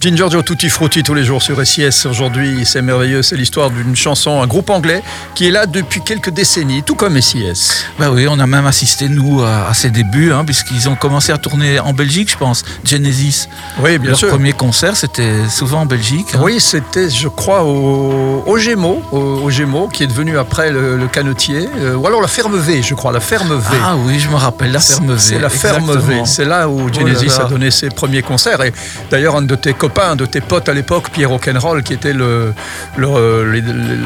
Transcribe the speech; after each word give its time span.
Giorgio 0.00 0.42
Tutti 0.42 0.68
Frutti 0.68 1.02
tous 1.02 1.12
les 1.14 1.24
jours 1.24 1.42
sur 1.42 1.60
SIS. 1.66 2.06
Aujourd'hui, 2.08 2.64
c'est 2.64 2.82
merveilleux. 2.82 3.20
C'est 3.24 3.34
l'histoire 3.34 3.68
d'une 3.68 3.96
chanson, 3.96 4.40
un 4.40 4.46
groupe 4.46 4.70
anglais 4.70 5.02
qui 5.34 5.48
est 5.48 5.50
là 5.50 5.66
depuis 5.66 6.00
quelques 6.02 6.30
décennies, 6.30 6.84
tout 6.84 6.94
comme 6.94 7.20
SIS. 7.20 7.82
Bah 7.98 8.08
oui, 8.12 8.28
on 8.30 8.38
a 8.38 8.46
même 8.46 8.64
assisté, 8.66 9.08
nous, 9.08 9.42
à, 9.42 9.66
à 9.68 9.74
ses 9.74 9.90
débuts, 9.90 10.30
hein, 10.32 10.44
puisqu'ils 10.44 10.88
ont 10.88 10.94
commencé 10.94 11.32
à 11.32 11.36
tourner 11.38 11.80
en 11.80 11.94
Belgique, 11.94 12.30
je 12.30 12.36
pense. 12.38 12.62
Genesis. 12.84 13.48
Oui, 13.80 13.98
bien 13.98 14.10
Leur 14.10 14.18
sûr. 14.20 14.28
premier 14.28 14.52
concert, 14.52 14.94
c'était 14.94 15.48
souvent 15.48 15.80
en 15.80 15.86
Belgique. 15.86 16.28
hein. 16.34 16.38
Oui, 16.42 16.60
c'était, 16.60 17.10
je 17.10 17.26
crois, 17.26 17.64
au, 17.64 18.44
au 18.46 18.56
Gémeaux, 18.56 19.02
au, 19.10 19.18
au 19.18 19.50
Gémeaux, 19.50 19.88
qui 19.88 20.04
est 20.04 20.06
devenu 20.06 20.38
après 20.38 20.70
le, 20.70 20.96
le 20.96 21.08
Canotier, 21.08 21.68
euh, 21.80 21.96
ou 21.96 22.06
alors 22.06 22.22
la 22.22 22.28
Ferme 22.28 22.56
V, 22.56 22.82
je 22.84 22.94
crois, 22.94 23.10
la 23.10 23.18
Ferme 23.18 23.56
V. 23.58 23.76
Ah 23.82 23.96
oui, 23.96 24.20
je 24.20 24.28
me 24.28 24.36
rappelle, 24.36 24.70
la 24.70 24.78
ferme 24.78 25.14
V. 25.14 25.18
C'est 25.18 25.40
la 25.40 25.48
Ferme 25.50 25.98
V. 25.98 26.22
C'est 26.24 26.44
là 26.44 26.68
où 26.68 26.86
Genesis 26.94 27.26
là 27.26 27.38
là. 27.38 27.44
a 27.46 27.48
donné 27.48 27.72
ses 27.72 27.88
premiers 27.90 28.22
concerts. 28.22 28.62
Et 28.62 28.72
d'ailleurs, 29.10 29.34
un 29.34 29.42
de 29.42 29.56
tes 29.56 29.72
copains, 29.88 30.10
un 30.12 30.16
de 30.16 30.26
tes 30.26 30.40
potes 30.40 30.68
à 30.68 30.74
l'époque, 30.74 31.08
Pierre 31.12 31.30
Rock'n'Roll, 31.30 31.82
qui 31.82 31.92
était 31.94 32.12
le, 32.12 32.52
le, 32.96 33.44
le- 33.44 33.60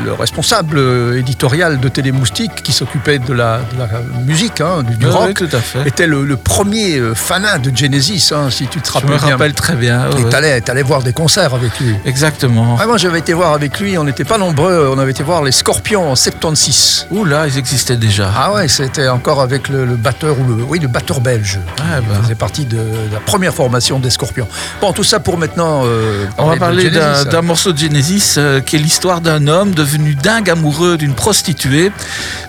le 0.04 0.12
responsable 0.12 0.78
éditorial 1.16 1.80
de 1.80 1.88
Télémoustique, 1.88 2.62
qui 2.62 2.72
s'occupait 2.72 3.18
de 3.18 3.32
la, 3.32 3.58
de 3.72 3.78
la 3.78 3.88
musique, 4.24 4.60
hein, 4.60 4.82
du, 4.82 4.96
du 4.96 5.06
Oui, 5.06 5.12
rock, 5.12 5.26
oui, 5.28 5.34
tout 5.48 5.56
à 5.56 5.60
fait. 5.60 5.86
était 5.88 6.06
le, 6.06 6.36
premier 6.36 6.98
euh, 6.98 7.14
fanat 7.14 7.58
de 7.58 7.76
Genesis, 7.76 8.30
hein, 8.34 8.48
si 8.50 8.66
tu 8.66 8.80
te 8.80 8.88
Je 8.88 8.92
rappelles 8.92 9.10
me 9.10 9.18
bien. 9.18 9.30
rappelle 9.30 9.54
très 9.54 9.74
bien. 9.74 10.10
ouais, 10.10 10.20
Et 10.20 10.24
t'allais, 10.28 10.60
t'allais 10.60 10.82
voir 10.82 11.02
des 11.02 11.12
concerts 11.12 11.54
avec 11.54 11.78
lui. 11.80 11.94
Exactement. 12.04 12.76
Ah, 12.80 12.86
moi, 12.86 12.96
j'avais 12.98 13.18
été 13.18 13.32
voir 13.32 13.52
avec 13.52 13.78
lui, 13.80 13.96
on 13.98 14.04
n'était 14.04 14.24
pas 14.24 14.38
nombreux, 14.38 14.88
on 14.94 14.98
avait 14.98 15.10
été 15.10 15.22
voir 15.22 15.42
les 15.42 15.52
Scorpions 15.52 16.10
en 16.10 16.16
76. 16.16 17.08
Ouh 17.10 17.24
là, 17.24 17.46
ils 17.46 17.58
existaient 17.58 17.96
déjà. 17.96 18.30
Ah 18.36 18.52
ouais, 18.52 18.68
c'était 18.68 19.08
encore 19.08 19.40
avec 19.40 19.68
le, 19.68 19.84
batteur, 19.96 20.36
ou 20.38 20.44
le, 20.56 20.62
oui, 20.64 20.78
le 20.78 20.88
batteur 20.88 21.20
belge. 21.20 21.58
Ah, 21.78 22.00
bah. 22.00 22.14
Il 22.18 22.22
faisait 22.24 22.34
partie 22.34 22.64
de, 22.66 22.78
la 23.12 23.20
première 23.20 23.54
formation 23.54 23.98
des 23.98 24.10
Scorpions. 24.10 24.48
Bon, 24.80 24.92
tout 24.92 25.04
ça 25.04 25.20
pour 25.20 25.38
maintenant. 25.38 25.71
Euh, 25.84 26.26
On 26.38 26.46
va 26.46 26.56
parler 26.56 26.90
d'un 26.90 27.42
morceau 27.42 27.72
de 27.72 27.78
Genesis 27.78 28.34
euh, 28.36 28.60
qui 28.60 28.76
est 28.76 28.78
l'histoire 28.78 29.20
d'un 29.20 29.46
homme 29.46 29.72
devenu 29.72 30.14
dingue 30.14 30.50
amoureux 30.50 30.96
d'une 30.96 31.14
prostituée. 31.14 31.92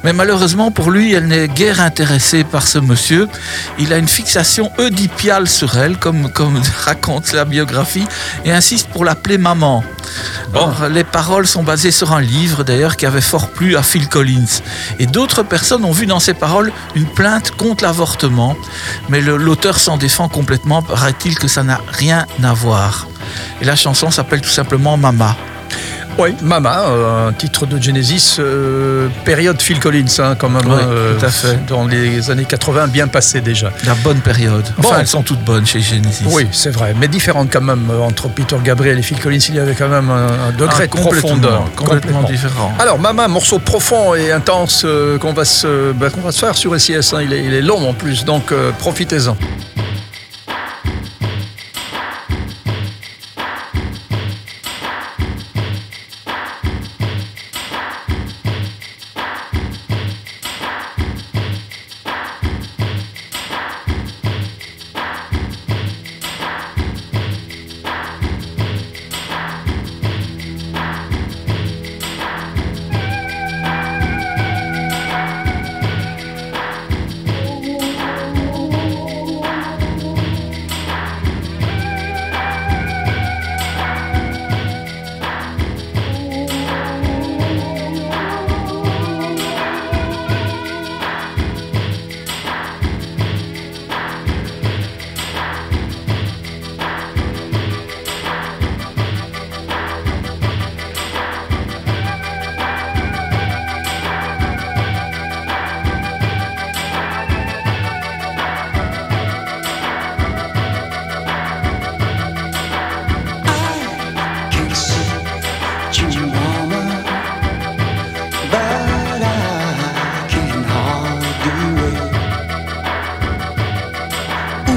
Mais 0.03 0.13
malheureusement 0.13 0.71
pour 0.71 0.91
lui, 0.91 1.13
elle 1.13 1.27
n'est 1.27 1.47
guère 1.47 1.81
intéressée 1.81 2.43
par 2.43 2.67
ce 2.67 2.79
monsieur. 2.79 3.27
Il 3.79 3.93
a 3.93 3.97
une 3.97 4.07
fixation 4.07 4.71
oedipiale 4.77 5.47
sur 5.47 5.77
elle, 5.77 5.97
comme, 5.97 6.31
comme 6.31 6.61
raconte 6.85 7.33
la 7.33 7.45
biographie, 7.45 8.05
et 8.45 8.51
insiste 8.51 8.89
pour 8.89 9.05
l'appeler 9.05 9.37
maman. 9.37 9.83
Or, 10.53 10.87
les 10.89 11.03
paroles 11.03 11.47
sont 11.47 11.63
basées 11.63 11.91
sur 11.91 12.13
un 12.13 12.21
livre 12.21 12.63
d'ailleurs 12.63 12.97
qui 12.97 13.05
avait 13.05 13.21
fort 13.21 13.49
plu 13.49 13.75
à 13.75 13.83
Phil 13.83 14.07
Collins. 14.07 14.61
Et 14.99 15.07
d'autres 15.07 15.43
personnes 15.43 15.83
ont 15.85 15.91
vu 15.91 16.05
dans 16.05 16.19
ces 16.19 16.33
paroles 16.33 16.71
une 16.95 17.05
plainte 17.05 17.51
contre 17.51 17.83
l'avortement. 17.83 18.55
Mais 19.09 19.21
l'auteur 19.21 19.79
s'en 19.79 19.97
défend 19.97 20.29
complètement, 20.29 20.81
paraît-il 20.81 21.37
que 21.37 21.47
ça 21.47 21.63
n'a 21.63 21.79
rien 21.91 22.25
à 22.43 22.53
voir. 22.53 23.07
Et 23.61 23.65
la 23.65 23.75
chanson 23.75 24.11
s'appelle 24.11 24.41
tout 24.41 24.49
simplement 24.49 24.97
Mama. 24.97 25.35
Oui, 26.19 26.35
Mama, 26.43 26.81
euh, 26.89 27.29
un 27.29 27.33
titre 27.33 27.65
de 27.65 27.81
Genesis, 27.81 28.35
euh, 28.37 29.07
période 29.25 29.59
Phil 29.59 29.79
Collins, 29.79 30.05
hein, 30.19 30.35
quand 30.37 30.47
même. 30.49 30.61
Oui, 30.67 30.75
hein, 30.79 31.15
tout 31.19 31.25
à 31.25 31.29
fait. 31.29 31.57
Dans 31.65 31.87
les 31.87 32.29
années 32.29 32.45
80, 32.45 32.85
bien 32.85 33.07
passé 33.07 33.41
déjà. 33.41 33.71
La 33.87 33.95
bonne 33.95 34.19
période. 34.19 34.63
Enfin, 34.77 34.89
Bon. 34.89 34.95
elles 34.99 35.07
sont 35.07 35.23
toutes 35.23 35.43
bonnes 35.43 35.65
chez 35.65 35.79
Genesis. 35.81 36.23
Oui, 36.27 36.47
c'est 36.51 36.69
vrai, 36.69 36.93
mais 36.99 37.07
différente 37.07 37.49
quand 37.51 37.61
même 37.61 37.87
euh, 37.89 38.01
entre 38.01 38.27
Peter 38.29 38.57
Gabriel 38.63 38.99
et 38.99 39.01
Phil 39.01 39.19
Collins. 39.19 39.39
Il 39.49 39.55
y 39.55 39.59
avait 39.59 39.73
quand 39.73 39.89
même 39.89 40.11
un, 40.11 40.51
degré 40.51 40.83
Ah, 40.83 40.85
de 40.85 40.91
complètement, 40.91 41.19
profondeur. 41.29 41.63
complètement 41.75 42.21
différent. 42.21 42.71
Alors, 42.77 42.99
Mama, 42.99 43.27
morceau 43.27 43.57
profond 43.57 44.13
et 44.13 44.31
intense 44.31 44.83
euh, 44.85 45.17
qu'on 45.17 45.33
va, 45.33 45.45
se, 45.45 45.93
ben, 45.93 46.11
va 46.23 46.31
se 46.31 46.39
faire 46.45 46.55
sur 46.55 46.79
SIS. 46.79 46.93
hein. 47.15 47.21
Il, 47.23 47.33
est, 47.33 47.43
il 47.43 47.55
est 47.55 47.63
long 47.63 47.89
en 47.89 47.93
plus, 47.95 48.23
donc 48.23 48.51
euh, 48.51 48.69
profitez-en. 48.77 49.35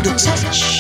the 0.07 0.15
touch. 0.15 0.76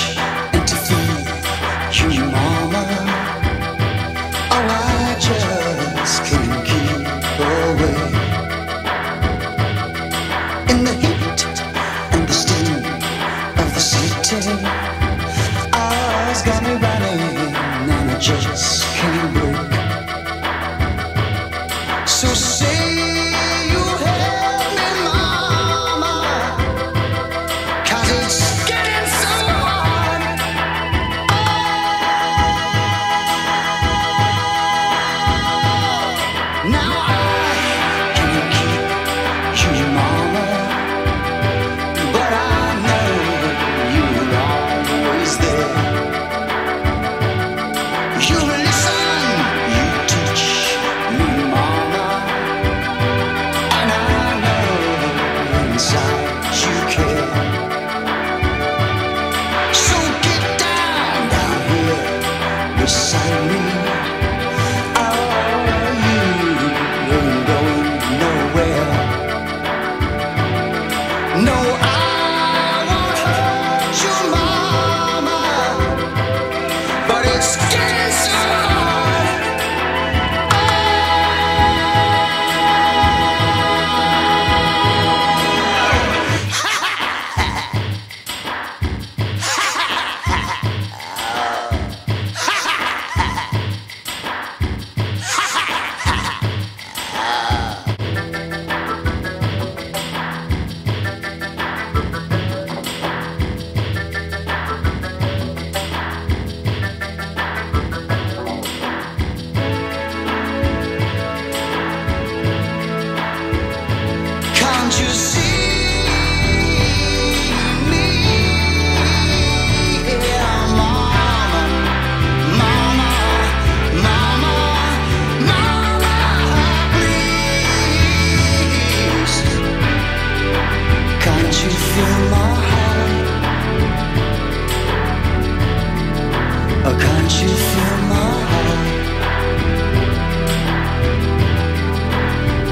Can't 136.89 137.43
you 137.43 137.49
feel 137.49 137.97
my 138.13 138.31
heart? 138.51 138.79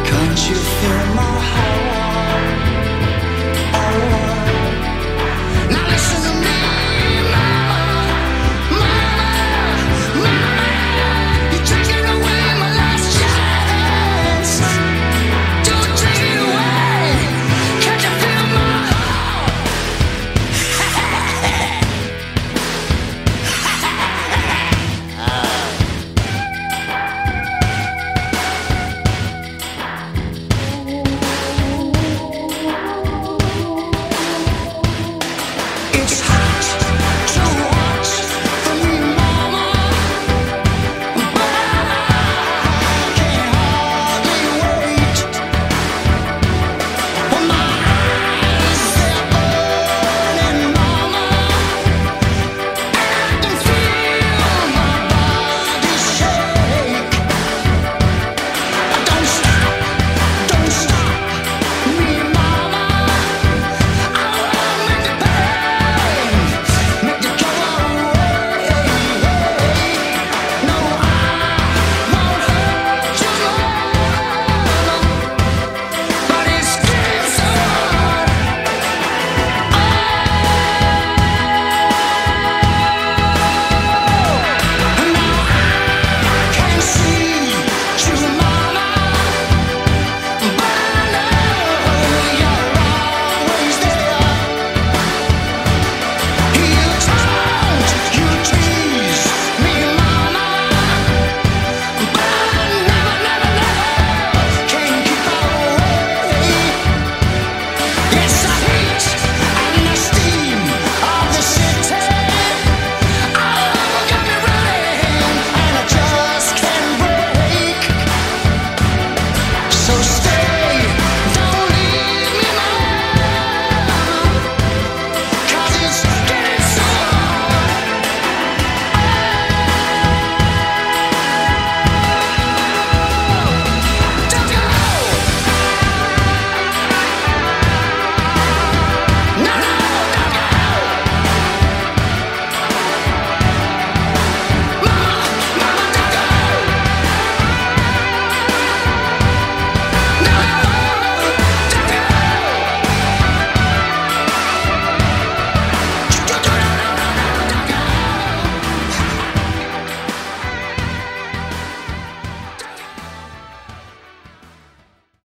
Can't 0.07 0.41
you 0.49 0.55
feel 0.55 1.14